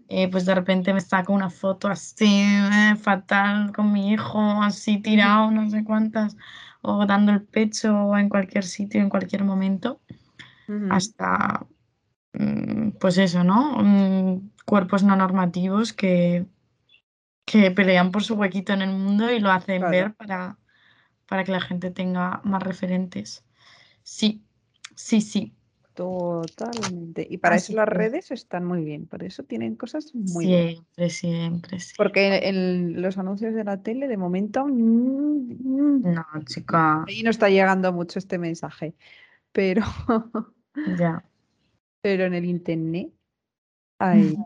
eh, 0.09 0.29
pues 0.29 0.47
de 0.47 0.55
repente 0.55 0.95
me 0.95 1.03
saco 1.03 1.35
una 1.35 1.51
foto 1.51 1.89
así, 1.89 2.43
eh, 2.43 2.97
fatal, 2.97 3.73
con 3.73 3.93
mi 3.93 4.13
hijo 4.13 4.41
así 4.63 4.97
tirado, 4.97 5.51
no 5.51 5.69
sé 5.69 5.85
cuántas, 5.85 6.37
o 6.81 7.05
dando 7.05 7.33
el 7.33 7.43
pecho 7.43 8.17
en 8.17 8.31
cualquier 8.31 8.65
sitio, 8.65 9.03
en 9.03 9.11
cualquier 9.11 9.45
momento 9.45 10.01
hasta, 10.89 11.67
pues 13.01 13.19
eso, 13.19 13.45
¿no? 13.45 13.79
Mm, 13.83 14.51
Cuerpos 14.65 15.03
no 15.03 15.17
normativos 15.17 15.93
que, 15.93 16.47
que 17.45 17.71
pelean 17.71 18.13
por 18.13 18.23
su 18.23 18.35
huequito 18.35 18.73
en 18.73 18.83
el 18.83 18.91
mundo 18.91 19.31
y 19.33 19.41
lo 19.41 19.51
hacen 19.51 19.79
Claro. 19.79 19.91
ver 19.91 20.15
para, 20.15 20.59
para 21.27 21.45
que 21.45 21.53
la 21.53 21.61
gente 21.61 21.91
tenga 21.91 22.41
más 22.45 22.63
referentes. 22.63 23.45
Sí, 24.03 24.43
sí, 24.95 25.21
sí. 25.21 25.55
Totalmente. 25.95 27.27
Y 27.29 27.39
para 27.39 27.57
Así 27.57 27.73
eso 27.73 27.81
las 27.81 27.89
redes 27.89 28.31
están 28.31 28.65
muy 28.65 28.85
bien. 28.85 29.07
Por 29.07 29.23
eso 29.23 29.43
tienen 29.43 29.77
cosas 29.77 30.15
muy. 30.15 30.47
Siempre, 30.47 31.11
siempre, 31.11 31.81
sí. 31.81 31.95
Porque 31.97 32.49
en 32.49 33.03
los 33.03 33.19
anuncios 33.19 33.55
de 33.55 33.65
la 33.65 33.83
tele, 33.83 34.09
de 34.09 34.17
momento, 34.17 34.65
mm, 34.67 34.71
mm, 34.73 36.03
No, 36.15 36.25
chica, 36.47 37.05
ahí 37.07 37.23
no 37.23 37.31
está 37.31 37.49
llegando 37.51 37.93
mucho 37.93 38.19
este 38.19 38.39
mensaje. 38.39 38.95
Pero, 39.53 39.83
ya. 40.99 41.25
Pero 42.01 42.25
en 42.25 42.35
el 42.35 42.45
internet 42.45 43.13
hay, 43.99 44.37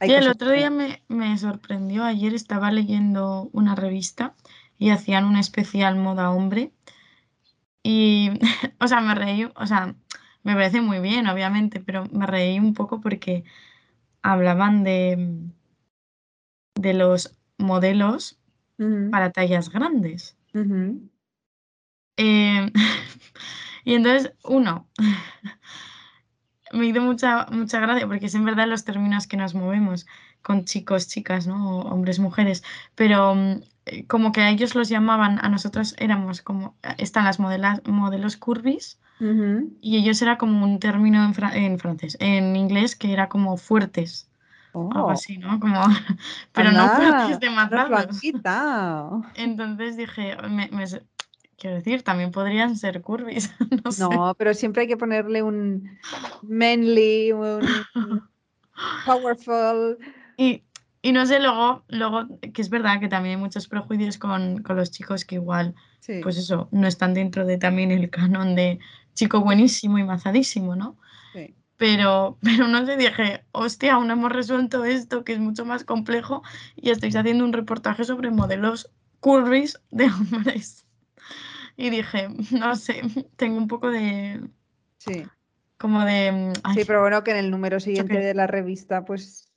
hay 0.00 0.08
Sí, 0.08 0.14
el 0.14 0.28
otro 0.28 0.50
día 0.50 0.70
me, 0.70 1.02
me 1.08 1.36
sorprendió. 1.38 2.04
Ayer 2.04 2.34
estaba 2.34 2.70
leyendo 2.70 3.50
una 3.52 3.74
revista 3.74 4.34
y 4.78 4.90
hacían 4.90 5.24
un 5.24 5.36
especial 5.36 5.96
moda 5.96 6.30
hombre. 6.30 6.72
Y, 7.82 8.30
o 8.80 8.88
sea, 8.88 9.00
me 9.00 9.14
reí, 9.14 9.44
o 9.44 9.66
sea, 9.66 9.94
me 10.42 10.54
parece 10.54 10.80
muy 10.80 11.00
bien, 11.00 11.26
obviamente, 11.26 11.80
pero 11.80 12.04
me 12.12 12.26
reí 12.26 12.58
un 12.58 12.74
poco 12.74 13.00
porque 13.00 13.44
hablaban 14.22 14.84
de, 14.84 15.50
de 16.74 16.94
los 16.94 17.38
modelos 17.58 18.38
para 19.10 19.30
tallas 19.32 19.70
grandes. 19.70 20.36
Eh, 22.16 22.70
y 23.84 23.94
entonces, 23.94 24.32
uno, 24.44 24.88
me 26.72 26.86
hizo 26.86 27.00
mucha, 27.00 27.46
mucha 27.50 27.80
gracia 27.80 28.06
porque 28.06 28.26
es 28.26 28.34
en 28.34 28.44
verdad 28.44 28.66
los 28.68 28.84
términos 28.84 29.26
que 29.26 29.36
nos 29.36 29.54
movemos 29.54 30.06
con 30.42 30.64
chicos, 30.64 31.08
chicas, 31.08 31.46
¿no? 31.46 31.78
O 31.80 31.82
hombres, 31.92 32.18
mujeres, 32.18 32.62
pero 32.94 33.34
mm, 33.34 33.60
eh, 33.86 34.06
como 34.06 34.32
que 34.32 34.40
a 34.42 34.50
ellos 34.50 34.74
los 34.74 34.88
llamaban, 34.88 35.38
a 35.44 35.48
nosotros 35.48 35.94
éramos 35.98 36.42
como, 36.42 36.76
están 36.98 37.24
las 37.24 37.38
modelas, 37.40 37.82
modelos 37.86 38.36
curvis 38.36 38.98
Ujú. 39.20 39.72
y 39.80 39.98
ellos 39.98 40.22
era 40.22 40.38
como 40.38 40.64
un 40.64 40.78
término 40.80 41.24
en, 41.24 41.34
fra- 41.34 41.56
en 41.56 41.78
francés, 41.78 42.16
en 42.20 42.56
inglés 42.56 42.96
que 42.96 43.12
era 43.12 43.28
como 43.28 43.56
fuertes, 43.58 44.30
algo 44.90 45.10
Oh, 45.10 45.12
así, 45.12 45.38
¿no? 45.38 45.60
Como, 45.60 45.80
pero 46.52 46.72
no 46.72 46.88
fuertes 46.90 47.40
de 47.40 47.48
quitado. 48.20 49.22
Entonces 49.34 49.96
dije, 49.96 50.36
me- 50.48 50.68
me- 50.72 50.84
quiero 51.62 51.76
decir, 51.76 52.02
también 52.02 52.32
podrían 52.32 52.76
ser 52.76 53.00
curvis, 53.02 53.54
no 53.84 53.92
sé. 53.92 54.02
No, 54.02 54.34
pero 54.36 54.52
siempre 54.52 54.82
hay 54.82 54.88
que 54.88 54.96
ponerle 54.96 55.44
un 55.44 55.96
manly, 56.42 57.30
un 57.30 57.62
powerful. 59.06 59.96
Y, 60.36 60.64
y 61.02 61.12
no 61.12 61.24
sé, 61.24 61.38
luego, 61.38 61.84
luego, 61.86 62.26
que 62.52 62.62
es 62.62 62.68
verdad 62.68 62.98
que 62.98 63.06
también 63.08 63.36
hay 63.36 63.40
muchos 63.40 63.68
prejuicios 63.68 64.18
con, 64.18 64.62
con 64.64 64.74
los 64.76 64.90
chicos 64.90 65.24
que 65.24 65.36
igual, 65.36 65.76
Sí, 66.00 66.20
pues 66.20 66.36
eso, 66.36 66.68
no 66.72 66.88
están 66.88 67.14
dentro 67.14 67.46
de 67.46 67.58
también 67.58 67.92
el 67.92 68.10
canon 68.10 68.56
de 68.56 68.80
chico 69.14 69.40
buenísimo 69.40 69.98
y 69.98 70.04
mazadísimo, 70.04 70.74
¿no? 70.74 70.98
sí. 71.32 71.56
Pero, 71.76 72.38
pero 72.42 72.66
no 72.68 72.84
sé, 72.86 72.96
dije, 72.96 73.44
hostia, 73.52 73.94
aún 73.94 74.10
hemos 74.10 74.32
resuelto 74.32 74.84
esto, 74.84 75.22
que 75.24 75.32
es 75.34 75.38
mucho 75.38 75.64
más 75.64 75.84
complejo, 75.84 76.42
y 76.74 76.90
estáis 76.90 77.14
haciendo 77.14 77.44
un 77.44 77.52
reportaje 77.52 78.04
sobre 78.04 78.30
modelos 78.30 78.90
curvis 79.20 79.80
de 79.90 80.06
hombres. 80.06 80.81
Y 81.76 81.90
dije, 81.90 82.28
no 82.52 82.76
sé, 82.76 83.02
tengo 83.36 83.56
un 83.58 83.68
poco 83.68 83.90
de, 83.90 84.48
Sí. 84.98 85.24
como 85.78 86.04
de, 86.04 86.52
ay, 86.62 86.74
Sí, 86.74 86.84
pero 86.86 87.00
bueno, 87.00 87.24
que 87.24 87.32
en 87.32 87.38
el 87.38 87.50
número 87.50 87.80
siguiente 87.80 88.18
de 88.18 88.34
la 88.34 88.46
revista, 88.46 89.04
pues. 89.04 89.52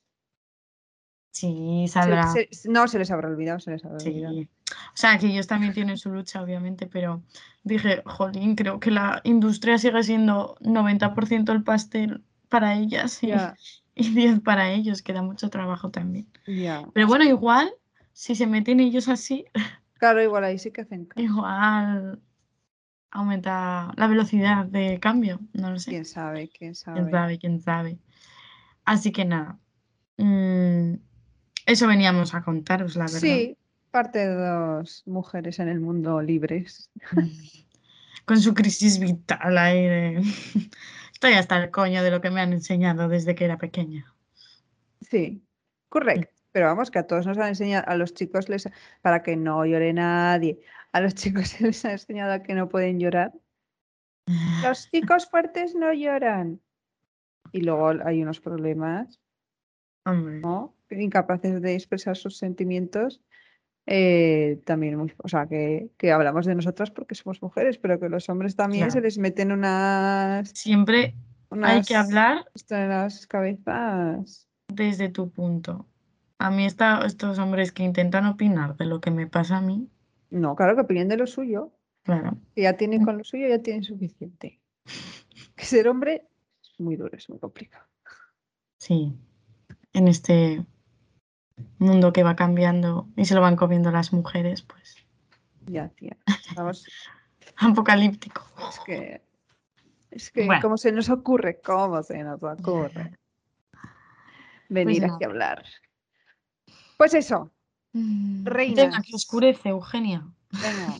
sí, 1.31 1.85
saldrá. 1.87 2.27
se- 2.27 2.49
no, 2.69 2.87
se 2.87 2.99
les 2.99 3.11
habrá 3.11 3.27
olvidado, 3.29 3.59
se 3.59 3.71
les 3.71 3.85
habrá 3.85 3.97
olvidado. 3.97 4.33
Sí. 4.33 4.49
O 4.67 4.97
sea, 4.97 5.17
que 5.19 5.27
ellos 5.27 5.47
también 5.47 5.73
tienen 5.73 5.97
su 5.97 6.09
lucha, 6.09 6.41
obviamente, 6.41 6.87
pero 6.87 7.21
dije, 7.63 8.01
jolín, 8.05 8.55
creo 8.55 8.79
que 8.79 8.89
la 8.91 9.21
industria 9.23 9.77
sigue 9.77 10.01
siendo 10.03 10.55
90% 10.61 11.51
el 11.51 11.63
pastel 11.63 12.23
para 12.49 12.75
ellas 12.75 13.21
y, 13.23 13.27
Ya, 13.27 13.55
y 13.95 14.09
10 14.15 14.39
para 14.39 14.71
ellos, 14.71 15.01
que 15.03 15.13
da 15.13 15.21
mucho 15.21 15.49
trabajo 15.49 15.91
también. 15.91 16.27
Pero 16.93 17.07
bueno, 17.07 17.23
igual, 17.25 17.71
si 18.13 18.33
se 18.35 18.47
meten 18.47 18.79
ellos 18.79 19.07
así, 19.07 19.45
Claro, 19.99 20.21
igual 20.21 20.43
ahí 20.43 20.59
sí 20.59 20.71
que 20.71 20.81
hacen 20.81 21.05
caso. 21.05 21.21
igual 21.21 22.21
aumenta 23.11 23.91
la 23.95 24.07
velocidad 24.07 24.65
de 24.65 24.99
cambio, 24.99 25.39
no 25.53 25.71
lo 25.71 25.79
sé. 25.79 25.91
Quién 25.91 26.05
sabe, 26.05 26.49
quién 26.49 26.73
Quién 26.93 27.05
sabe. 27.05 27.11
sabe, 27.11 27.39
quién 27.39 27.61
sabe. 27.61 27.99
Así 28.85 29.11
que 29.11 29.25
nada. 29.25 29.59
mm, 30.17 30.95
eso 31.65 31.87
veníamos 31.87 32.33
a 32.35 32.43
contaros, 32.43 32.95
la 32.95 33.05
verdad. 33.05 33.19
Sí, 33.19 33.57
parte 33.91 34.19
de 34.19 34.33
dos 34.35 35.03
mujeres 35.05 35.59
en 35.59 35.69
el 35.69 35.79
mundo 35.79 36.21
libres. 36.21 36.89
Con 38.25 38.39
su 38.41 38.53
crisis 38.53 38.99
vital 38.99 39.57
ahí 39.57 39.83
de... 39.83 40.23
Estoy 41.13 41.33
hasta 41.33 41.63
el 41.63 41.71
coño 41.71 42.03
de 42.03 42.11
lo 42.11 42.21
que 42.21 42.29
me 42.31 42.41
han 42.41 42.53
enseñado 42.53 43.07
desde 43.07 43.35
que 43.35 43.45
era 43.45 43.57
pequeña. 43.57 44.13
Sí, 45.01 45.41
correcto. 45.89 46.34
Pero 46.55 46.67
vamos, 46.67 46.89
que 46.89 46.99
a 46.99 47.03
todos 47.05 47.27
nos 47.27 47.37
han 47.37 47.49
enseñado, 47.49 47.83
a 47.85 47.97
los 47.97 48.13
chicos 48.13 48.47
les, 48.47 48.69
para 49.01 49.21
que 49.23 49.35
no 49.35 49.65
llore 49.65 49.91
nadie, 49.91 50.61
a 50.93 51.01
los 51.01 51.13
chicos 51.21 51.49
se 51.49 51.65
les 51.65 51.83
ha 51.83 51.91
enseñado 51.91 52.31
a 52.31 52.43
que 52.43 52.53
no 52.53 52.69
pueden 52.69 52.97
llorar. 52.97 53.33
Los 54.63 54.89
chicos 54.89 55.25
fuertes 55.29 55.75
no 55.75 55.91
lloran. 55.91 56.61
Y 57.51 57.59
luego 57.59 57.89
hay 58.05 58.23
unos 58.23 58.39
problemas, 58.39 59.19
Hombre, 60.05 60.39
¿no? 60.39 60.73
Incapaces 60.91 61.61
de 61.61 61.73
expresar 61.73 62.15
sus 62.15 62.37
sentimientos. 62.37 63.19
eh, 63.85 64.61
también, 64.63 64.95
muy- 64.95 65.13
o 65.17 65.27
sea, 65.27 65.47
que, 65.47 65.89
que 65.97 66.13
hablamos 66.13 66.45
de 66.45 66.55
nosotras 66.55 66.89
porque 66.89 67.15
somos 67.15 67.41
mujeres, 67.41 67.77
pero 67.79 67.99
que 67.99 68.07
los 68.07 68.29
hombres 68.29 68.55
también 68.55 68.91
se 68.91 69.01
les 69.01 69.17
meten 69.17 69.51
unas, 69.51 70.49
siempre 70.51 71.15
hay 71.49 71.81
que 71.81 71.93
unas 71.93 71.93
hablar 71.93 72.45
esto 72.55 72.75
en 72.75 72.89
las 72.89 73.27
cabezas. 73.27 74.47
desde 74.73 75.09
tu 75.09 75.29
punto. 75.29 75.85
A 76.37 76.51
mí 76.51 76.65
esta- 76.65 77.05
estos 77.05 77.39
hombres 77.39 77.71
que 77.71 77.83
intentan 77.83 78.25
opinar 78.25 78.75
de 78.77 78.85
lo 78.85 78.99
que 79.01 79.11
me 79.11 79.27
pasa 79.27 79.57
a 79.57 79.61
mí, 79.61 79.89
No, 80.31 80.55
claro 80.55 80.75
que 80.75 80.81
opinen 80.81 81.07
de 81.07 81.17
lo 81.17 81.27
suyo. 81.27 81.71
claro, 82.03 82.37
que 82.55 82.63
ya 82.63 82.73
tienen 82.77 83.05
con 83.05 83.17
lo 83.17 83.23
suyo, 83.23 83.47
ya 83.47 83.59
tienen 83.61 83.83
suficiente. 83.83 84.59
Que 85.55 85.65
ser 85.65 85.87
hombre 85.87 86.27
es 86.61 86.79
muy 86.79 86.95
duro, 86.97 87.15
es 87.17 87.29
muy 87.29 87.39
complicado. 87.39 87.85
sí, 88.77 89.13
en 89.93 90.07
este 90.09 90.65
mundo 91.79 92.11
que 92.11 92.23
va 92.23 92.35
cambiando 92.35 93.07
y 93.15 93.25
se 93.25 93.35
lo 93.35 93.41
van 93.41 93.55
comiendo 93.55 93.91
las 93.91 94.11
mujeres, 94.11 94.61
pues 94.63 94.97
Ya, 95.67 95.87
tía. 95.89 96.17
Vamos, 96.55 96.85
apocalíptico. 97.57 98.43
es 98.69 98.79
que. 98.85 99.21
Es 100.11 100.31
que, 100.31 100.45
Bueno. 100.45 100.61
¿cómo 100.61 100.77
se 100.77 100.91
nos 100.91 101.09
ocurre? 101.09 101.59
¿Cómo 101.61 102.01
se 102.03 102.21
nos 102.23 102.41
ocurre? 102.43 103.17
Venir 104.69 105.01
Pues 105.03 105.13
aquí 105.13 105.23
a 105.23 105.27
hablar. 105.27 105.63
Pues 106.97 107.13
eso, 107.13 107.51
Mm, 107.97 108.45
Reinas. 108.45 108.75
Venga, 108.87 109.01
que 109.01 109.15
oscurece, 109.15 109.69
Eugenia. 109.69 110.27
venga. 110.51 110.95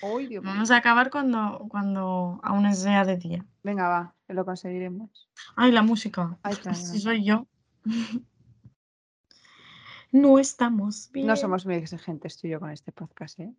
Uy, 0.02 0.26
Dios 0.28 0.44
mío. 0.44 0.52
Vamos 0.52 0.70
a 0.70 0.76
acabar 0.76 1.10
cuando, 1.10 1.66
cuando 1.68 2.38
aún 2.44 2.72
sea 2.72 3.04
de 3.04 3.16
día. 3.16 3.44
Venga, 3.64 3.88
va, 3.88 4.14
que 4.28 4.34
lo 4.34 4.44
conseguiremos. 4.44 5.28
Ay, 5.56 5.72
la 5.72 5.82
música. 5.82 6.38
Ay, 6.44 6.54
claro. 6.54 6.76
Si 6.78 7.00
soy 7.00 7.24
yo. 7.24 7.46
No 10.12 10.38
estamos 10.38 11.10
bien. 11.12 11.26
No 11.26 11.36
somos 11.36 11.66
muy 11.66 11.74
exigentes 11.74 12.38
tú 12.38 12.46
y 12.46 12.50
yo 12.50 12.60
con 12.60 12.70
este 12.70 12.92
podcast, 12.92 13.38
¿eh? 13.40 13.52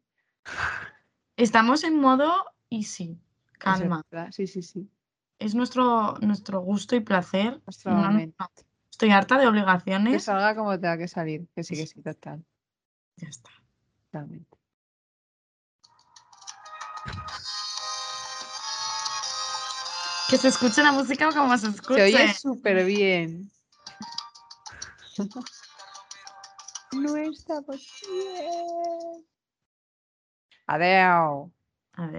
Estamos 1.35 1.83
en 1.83 1.99
modo 1.99 2.33
easy. 2.69 3.19
Calma. 3.59 4.01
Sí, 4.31 4.47
sí, 4.47 4.61
sí. 4.63 4.89
Es 5.39 5.53
nuestro, 5.53 6.15
nuestro 6.21 6.61
gusto 6.61 6.95
y 6.95 7.01
placer. 7.01 7.61
Nuestro 7.65 7.91
No, 7.91 7.97
no, 8.01 8.07
momento. 8.11 8.35
no. 8.39 8.47
Estoy 8.97 9.11
harta 9.11 9.35
de 9.35 9.43
Que 9.43 9.47
obligaciones. 9.49 10.23
salga 10.23 10.55
como 10.55 10.71
tenga 10.79 10.97
que 10.97 11.07
salir. 11.07 11.47
Que 11.53 11.63
sí, 11.63 11.75
que 11.75 11.85
sí, 11.85 12.01
total. 12.01 12.43
Ya 13.17 13.27
está. 13.27 13.51
Totalmente. 14.05 14.57
Que 20.31 20.37
se 20.37 20.47
escuche 20.47 20.81
la 20.81 20.93
música 20.93 21.31
como 21.31 21.55
se 21.59 21.67
escuche. 21.67 22.09
Se 22.09 22.15
oye 22.17 22.33
súper 22.33 22.85
bien. 22.85 23.51
No 26.93 27.15
estamos 27.17 28.01
bien. 28.09 29.27
Adeu. 30.65 31.51
A 31.93 32.07
ver. 32.07 32.15